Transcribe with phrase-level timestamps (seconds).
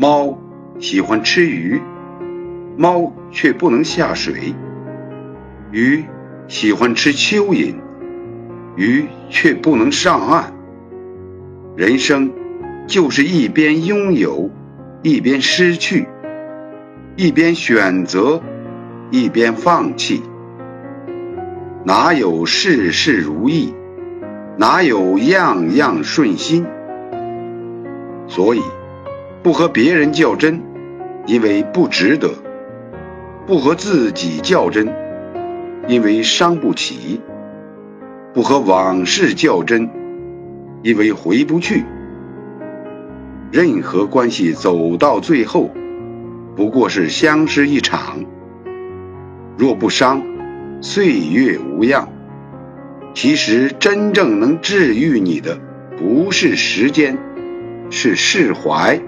[0.00, 0.38] 猫
[0.78, 1.82] 喜欢吃鱼，
[2.76, 4.54] 猫却不能下水；
[5.72, 6.04] 鱼
[6.46, 7.74] 喜欢吃蚯蚓，
[8.76, 10.52] 鱼却不能上岸。
[11.74, 12.30] 人生
[12.86, 14.50] 就是一边拥有，
[15.02, 16.06] 一边失去；
[17.16, 18.40] 一边选择，
[19.10, 20.22] 一边放弃。
[21.84, 23.74] 哪有事事如意？
[24.58, 26.64] 哪有样样顺心？
[28.28, 28.62] 所以。
[29.42, 30.60] 不和别人较真，
[31.26, 32.28] 因为不值得；
[33.46, 34.88] 不和自己较真，
[35.86, 37.20] 因为伤不起；
[38.34, 39.88] 不和往事较真，
[40.82, 41.84] 因为回不去。
[43.52, 45.70] 任何关系走到最后，
[46.56, 48.24] 不过是相识一场。
[49.56, 50.22] 若不伤，
[50.80, 52.08] 岁月无恙。
[53.14, 55.58] 其实真正能治愈你的，
[55.96, 57.16] 不是时间，
[57.90, 59.00] 是释怀。